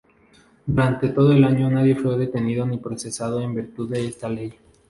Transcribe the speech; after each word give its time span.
Durante 0.65 1.09
todo 1.09 1.31
el 1.31 1.43
año 1.43 1.69
nadie 1.69 1.93
fue 1.95 2.17
detenido 2.17 2.65
ni 2.65 2.79
procesado 2.79 3.39
en 3.39 3.53
virtud 3.53 3.91
de 3.91 4.07
esta 4.07 4.27
ley. 4.29 4.51